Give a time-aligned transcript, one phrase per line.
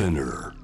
[0.00, 0.54] SPINEAR.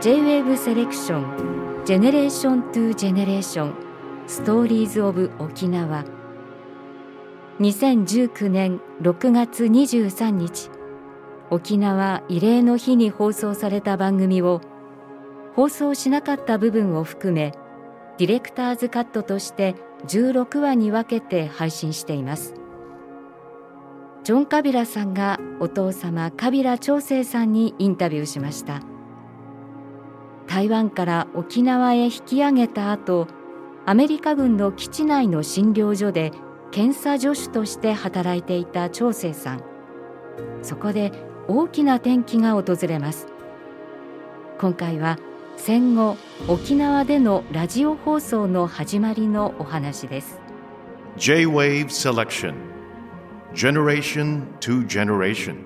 [0.00, 6.04] J-WAVE セレクション Generation to Generation Stories of 沖縄
[7.58, 10.70] 2019年6月23日
[11.50, 14.60] 沖縄慰霊の日に放送された番組を
[15.56, 17.52] 放送しなかった部分を含め
[18.18, 19.74] ディレクターズカットとして
[20.06, 22.54] 16話に分けて配信しています。
[24.24, 28.80] ジョン・カビラさんがお父様カビラ長生さんにインタビューしました。
[30.46, 33.28] 台湾から沖縄へ引き上げた後
[33.84, 36.32] アメリカ軍の基地内の診療所で
[36.70, 39.62] 検査助手として働いていた長生さん。
[40.62, 41.12] そこで
[41.48, 43.28] 大きな転機が訪れます。
[44.58, 45.18] 今回は
[45.56, 46.16] 戦後
[46.48, 50.40] 沖縄でのラジオ放送の始まりのお話です
[51.16, 52.54] J-Wave Selection
[53.54, 55.64] Generation to Generation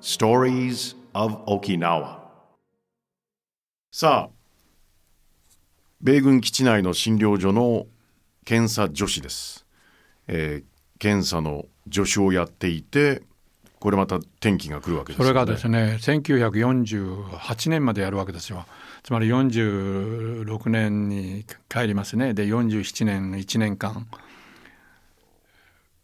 [0.00, 2.18] Stories of Okinawa
[3.90, 4.30] さあ
[6.00, 7.86] 米軍基地内の診療所の
[8.44, 9.66] 検査助手です、
[10.28, 13.22] えー検査の助手をやっていて
[13.86, 15.28] これまた転機が来るわけですよね。
[15.28, 18.66] それがですね1948年までやるわけですよ。
[19.04, 22.34] つまり46年に帰りますね。
[22.34, 24.08] で47年1年間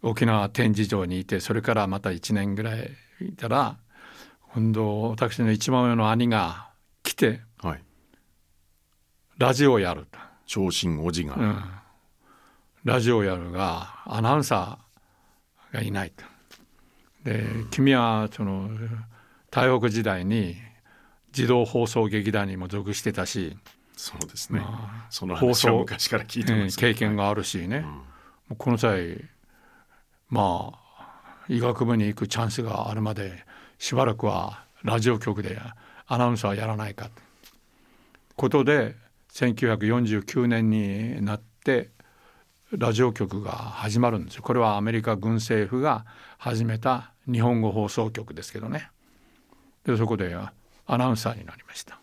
[0.00, 3.78] 沖縄展示場にいてそれからまた1年ぐらいいたら
[4.54, 6.70] 今度私の一番上の兄が
[7.02, 7.82] 来てはい。
[9.38, 11.64] ラジオをやると、長身おじが、うん、
[12.84, 16.31] ラジオをやるがアナウンサーがいないと。
[17.24, 18.68] で君はその
[19.50, 20.56] 台北時代に
[21.30, 23.56] 児童放送劇団にも属してたし、
[23.96, 28.02] そうですね、まあその昔から聞いてえます、ー経験があるしね、も
[28.50, 29.22] うこの際
[30.28, 33.44] まあ医学部に行くチャンスがあるまで
[33.78, 35.58] しばらくはラジオ局で
[36.06, 37.06] アナウンサーやらないか。
[37.06, 37.12] と
[38.36, 38.96] ことで
[39.32, 41.90] 1949年になって
[42.70, 44.42] ラジオ局が始まるんですよ。
[44.42, 46.04] これはアメリカ軍政府が
[46.38, 48.90] 始めた日本語放送局ですけどね。
[49.84, 52.00] でそこでアナウンサーになりました。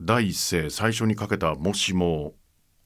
[0.00, 2.34] 第一声最初にかけたもしも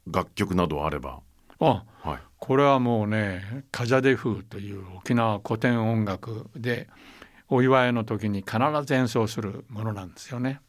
[0.07, 1.21] 楽曲などあれば。
[1.59, 2.19] あはい。
[2.39, 6.89] これはもうねカジャデ風という沖縄古典音楽で
[7.49, 10.61] お祝いの時に必ず演奏するものなんですよね。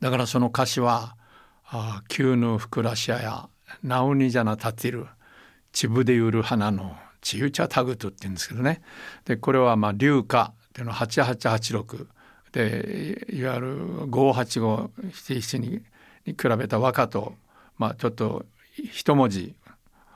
[0.00, 1.16] だからその歌詞は
[1.72, 3.48] 「あ旧ぬふくらしやや
[3.82, 5.06] なおにじゃなたってる
[5.72, 8.82] ちぶでゆる花のちゆちゃたぐと」って言うんですけどね。
[9.24, 12.06] でこれはまあ流歌っていうの8886
[12.52, 13.76] でいわゆる
[14.06, 15.82] 585に
[16.26, 17.34] に比べた和歌と
[17.78, 18.44] まあちょっと
[18.76, 19.54] 一文字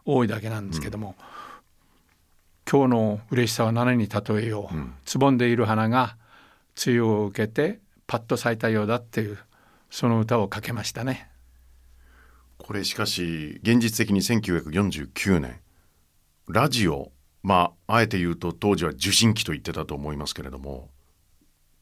[0.05, 1.17] 多いだけなんですけども、
[2.71, 6.17] 今日の嬉しさは何に例えよう、つぼんでいる花が
[6.87, 9.39] 梅雨を受けてパッと咲いたようだっていう
[9.91, 11.31] その歌をかけましたね。
[12.59, 15.61] これしかし現実的に1949年。
[16.49, 17.11] ラジオ
[17.43, 20.91] まああえて言うと当時は受信機と言ってたと思いますけれども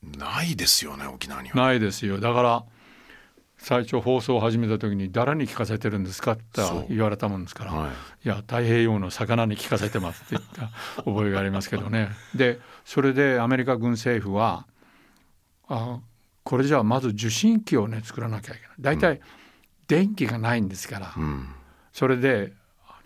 [0.03, 1.57] ないですよね沖縄には。
[1.57, 2.19] ないですよ。
[2.19, 2.65] だから
[3.59, 6.43] 最初放送を始めた時に誰に聞かせてるんですかって
[6.89, 7.91] 言われたもんですから、はい。
[8.25, 10.73] いや太平洋の魚に聞かせてますって言った
[11.05, 12.11] 覚えがありますけどね。
[12.35, 14.67] でそれでアメリカ軍政府は
[15.69, 16.01] あ
[16.43, 18.75] これじゃあまず受信機をね作らなきゃいけない。
[18.81, 19.21] 大体
[19.87, 21.49] 電気がないんですから、うん。
[21.93, 22.53] それで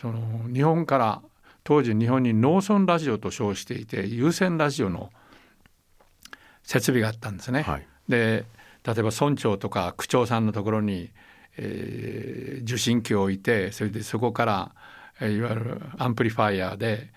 [0.01, 1.23] その日本から
[1.67, 5.11] 当時日本に農村ラジオと称していて有線ラジオの
[6.63, 7.63] 設備があったんですね。
[7.63, 8.45] はいで
[8.85, 11.11] 例えば村長とか区長さんのところに、
[11.57, 14.75] えー受信機を置いてそれでそこから、
[15.21, 17.13] えーいわゆる amplifier で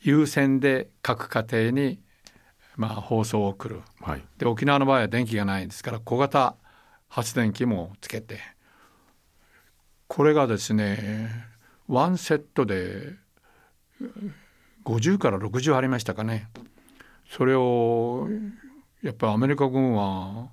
[0.00, 2.00] 有線で各家庭に、
[2.76, 3.82] まあ、放送を送る。
[4.00, 6.56] はいで沖縄の場合は電気がないですから小型
[7.08, 8.38] 発電機もつけて
[10.06, 11.28] これがですね
[11.86, 13.20] ワンセットで
[14.84, 16.48] 50から60ありましたかね
[17.30, 18.28] それを
[19.02, 20.50] やっぱりアメリカ軍は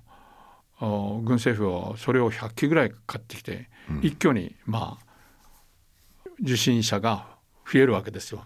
[0.80, 0.86] あ
[1.22, 3.68] 軍政府はそれを100機ぐらい買ってきて、
[4.00, 7.26] 一挙にまあ受信者が
[7.70, 8.44] 増えるわけですよ。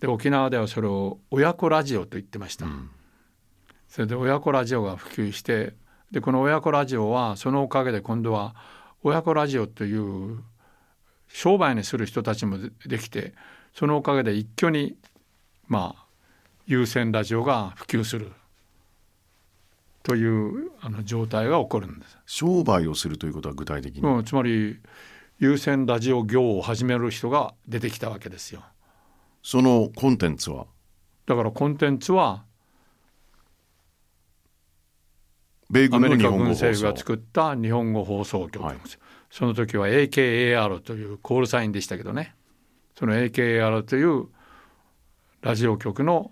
[0.00, 2.66] で沖縄ではそれを親子ラジオと言ってました。
[3.88, 5.74] それで親子ラジオが普及して
[6.10, 8.54] でこの親子ラジオはそのおかげで今度は
[9.02, 10.42] 親子ラジオという
[11.28, 13.34] 商売にする人たちもでできて
[13.74, 14.96] そのおかげで一挙に
[15.66, 16.04] まあ
[16.66, 18.32] 有線ラジオが普及する。
[20.04, 22.18] というあの状態が起こるんです。
[22.26, 24.78] 商売をするということは具体的に、うん、つまり
[25.38, 28.62] 有線ラジオ業を始める人が出てきたわけですよ。
[29.42, 30.66] そのコンテンツは？
[31.24, 32.44] だからコンテンツは
[35.70, 38.76] 米軍アメリカ軍政府が送作った日本語放送局、はい。
[39.30, 42.34] その時は AKAR というコールサインでしたけどね
[42.98, 44.28] その AKAR という
[45.42, 46.30] ラジオ局の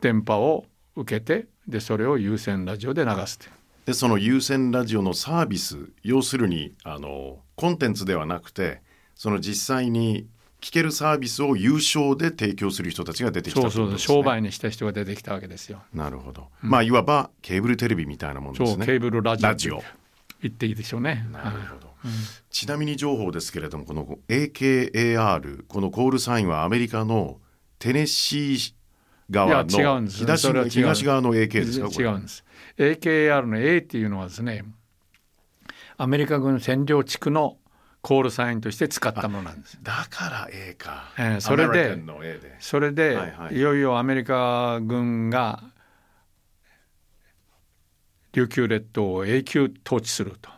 [0.00, 0.66] 電波を
[0.96, 3.38] 受けてでそれを有線ラジオで流す
[3.86, 8.82] でその有線ラジオのサービス要するにあのコンテンツではなくて
[9.14, 10.28] その実際に
[10.60, 15.82] 聞けるサービスを有償で提供する人たちが出てきたそうそう商売にした人が出てきたわけですよ。
[15.92, 18.68] なるほど、まあいわばケーブルテレビみたいなものですね。
[18.76, 19.82] そうケーブルラジオラジオ
[20.42, 21.26] 言っていいでしょうね。
[21.32, 21.94] なるほど、
[22.50, 27.38] ちなみに情報ですけれどもこの AKAR このコールサインはアメリカの
[27.78, 28.74] テネシー
[29.30, 31.88] 側の東東側の AK ですか？
[32.02, 32.44] 違うんです。
[32.78, 34.64] AKAR の A っていうのはですね
[35.96, 37.56] アメリカ軍占領地区の
[38.02, 39.78] コールサインとして使ったものなんです。
[39.82, 42.02] だから A か、えーそれで。
[42.58, 43.56] それで、はいはい。
[43.56, 45.62] いよいよアメリカ軍が
[48.32, 50.50] 琉球列島を永久統治すると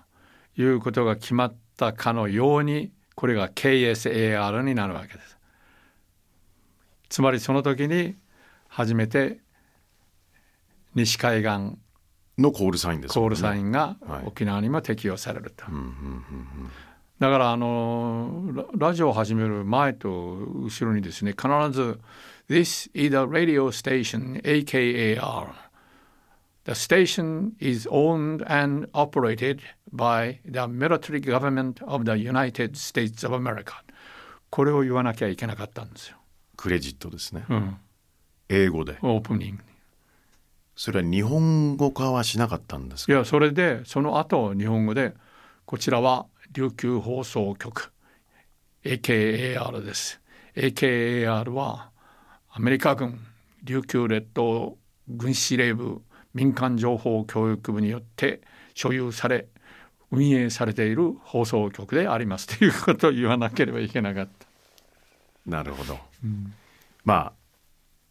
[0.60, 5.38] いうことが決まったかのようにこれが KSAR になるわけです。
[7.08, 8.16] つまりその時に
[8.69, 9.40] 初めて
[10.94, 11.76] 西海岸
[12.38, 15.64] のコールサインですねコールサインが沖縄にも適用されると。
[17.18, 22.00] だからあのララジオを始める前と後ろにですね必ず
[22.50, 25.52] 「This is a radio station AKAR」
[26.64, 29.61] The station is owned and operated
[29.93, 33.82] by the military government of the United States of America.
[34.50, 36.19] これを言わなきゃいけなかったんですよ。
[36.56, 37.76] クレジットですね、うん、
[38.49, 38.99] 英語で。
[39.03, 39.69] オープニングに。
[40.76, 43.12] それは日本語化はしなかったんですか？
[43.12, 45.14] いやそれでその後日本語で
[45.64, 47.93] こちらは琉球放送局
[48.85, 50.20] AKAR です。
[50.55, 51.91] AKAR は
[52.50, 53.19] アメリカ軍
[53.64, 54.76] 琉球列島
[55.09, 56.03] 軍司令部
[56.34, 58.40] 民間情報教育部によって
[58.75, 59.49] 所有され
[60.11, 64.46] 運営されている放送局でありますということを言わなければいけなかった。
[65.46, 65.99] なるほど、
[67.05, 67.32] まあ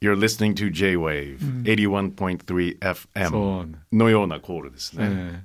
[0.01, 5.43] You're listening to J-Wave、81.3 FM そうのようなコールですね、え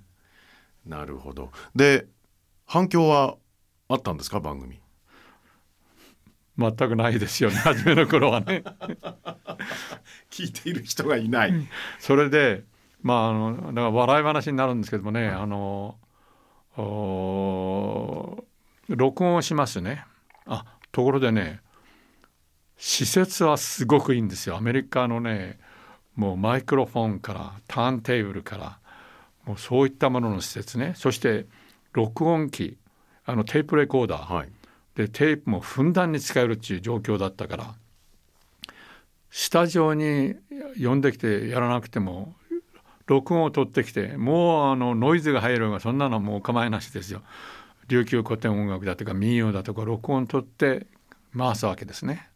[0.87, 1.52] なるほど。
[1.75, 2.06] で
[2.64, 3.37] 反響は
[3.88, 4.76] あったんですか番組？
[4.76, 4.79] え
[6.58, 8.64] 全くないですよね初めの頃はね。
[10.31, 11.53] 聞いている人がいない、
[11.99, 12.64] それで
[13.03, 15.97] まああのだから笑い話になるんですけどもね、あの
[16.79, 18.44] お
[18.88, 20.05] 録音をしますね。
[20.47, 21.61] あところでね
[22.76, 24.56] 施設はすごくいいんですよ。
[24.56, 25.58] アメリカのね
[26.14, 28.79] もうマイクロフォンからターンテーブルから
[29.44, 30.93] もうそういったものの施設ね。
[30.97, 31.47] そして
[31.93, 32.79] 録音機
[33.25, 34.49] あのテープレコーダー、はい
[34.96, 37.75] でテープもふんだんに使えるっていう状況だったから
[39.31, 40.34] スタジオに
[40.82, 42.34] 呼んできてやらなくても
[43.06, 47.22] 録音を取ってきてもうあのノイズが入るがそんなのもう構いなしですよ。
[47.88, 50.88] 琉球古典音楽だとか民謡だとか録音取って
[51.37, 52.31] 回すわけですね。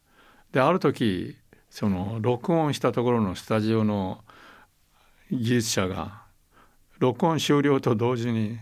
[0.52, 1.36] である時
[1.70, 4.22] その録音したところのスタジオの
[5.30, 6.22] 技術者が
[6.98, 8.58] 録音終了と同時に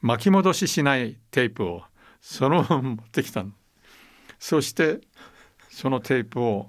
[0.00, 1.82] 巻き戻ししないテープを
[2.28, 3.44] そのまま持ってきた
[4.40, 5.00] そして
[5.70, 6.68] そのテープを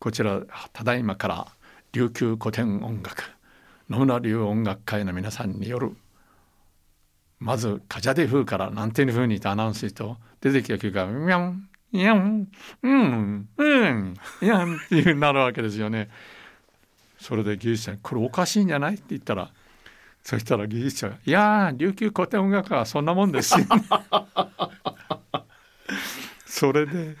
[0.00, 0.42] こちら
[0.72, 1.46] ただいまから
[1.92, 3.22] 琉球古典音楽
[3.88, 5.96] 野村流音楽会の皆さんによる
[7.38, 12.48] まずカジャデ風からなんていうふうに言ってアナウンスと出てきた曲が「ミャンミャン
[12.82, 16.10] うんうんミャン」っていうふうになるわけですよね。
[17.20, 19.52] それで技術者に「これおかしいんじゃない?」って言ったら
[20.24, 23.64] そしたら技術者が「いや琉球古典音楽はそんなもんですよ」
[26.60, 27.16] それで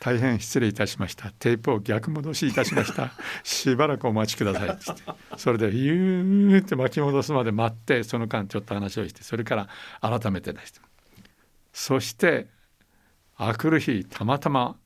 [0.00, 1.30] 大変失礼いたしました。
[1.38, 3.12] テープを逆戻しいたしました。
[3.44, 5.04] しばらくお待ちくださいって言って。
[5.36, 9.68] それでヒューって巻き戻すまで待ってその間ちょっと話をしてそれから
[10.00, 10.80] 改めて出して。
[11.72, 12.48] そして
[13.36, 14.76] あくる日たまたま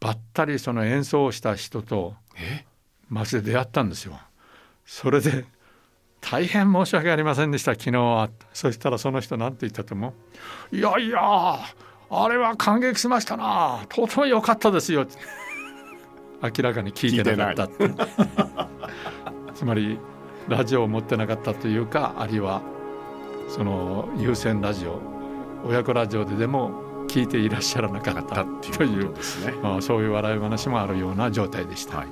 [0.00, 2.66] ばったりその演奏をした人とえ？
[3.10, 4.18] 街で出会ったんですよ。
[4.84, 5.44] それで
[6.20, 7.74] 大変申し訳ありませんでした。
[7.76, 10.14] 昨日はそしたらその人何て言ったと思
[10.72, 11.60] ういやいや
[12.12, 13.84] あれは感激しましたな。
[13.88, 15.06] とても良かったですよ。
[16.42, 17.64] 明らかに聞いてなかった。
[17.64, 17.90] って
[19.54, 19.98] つまり
[20.48, 22.62] ラジオを持ってなかったというかあるいは
[23.48, 25.00] その有線ラジオ
[25.64, 28.42] 親子ラジオででも聞いていらっしゃらなかった。
[28.42, 29.14] ってという
[29.62, 31.98] まあそういう笑い話もあるような状態でした。
[31.98, 32.08] はい。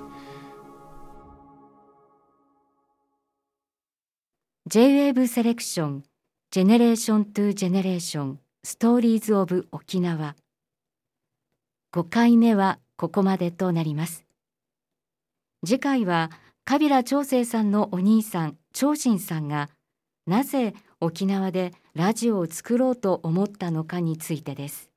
[4.67, 6.03] J-WAVE セレクション
[6.51, 10.37] Generation to Generation Stories of 沖縄。
[11.95, 14.27] 5回目はここまでとなります。
[15.65, 16.31] 次回は
[16.67, 19.71] カビラ長生さんのお兄さん長新さんが
[20.27, 24.88] なぜ沖縄でラジオを作ろうと思ったのかについてです。